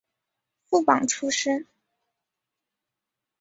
[0.67, 1.67] 副榜出身。